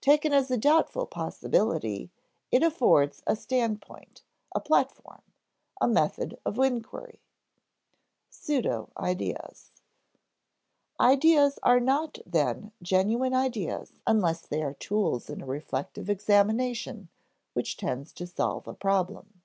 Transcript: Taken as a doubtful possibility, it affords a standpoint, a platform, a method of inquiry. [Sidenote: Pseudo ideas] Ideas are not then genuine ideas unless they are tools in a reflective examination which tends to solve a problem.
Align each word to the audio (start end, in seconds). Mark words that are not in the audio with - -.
Taken 0.00 0.32
as 0.32 0.50
a 0.50 0.56
doubtful 0.56 1.06
possibility, 1.06 2.10
it 2.50 2.64
affords 2.64 3.22
a 3.28 3.36
standpoint, 3.36 4.22
a 4.52 4.58
platform, 4.58 5.22
a 5.80 5.86
method 5.86 6.36
of 6.44 6.58
inquiry. 6.58 7.20
[Sidenote: 8.28 8.90
Pseudo 8.90 8.92
ideas] 8.98 9.70
Ideas 10.98 11.60
are 11.62 11.78
not 11.78 12.18
then 12.26 12.72
genuine 12.82 13.34
ideas 13.34 14.00
unless 14.04 14.40
they 14.40 14.64
are 14.64 14.74
tools 14.74 15.30
in 15.30 15.40
a 15.42 15.46
reflective 15.46 16.10
examination 16.10 17.08
which 17.52 17.76
tends 17.76 18.12
to 18.14 18.26
solve 18.26 18.66
a 18.66 18.74
problem. 18.74 19.42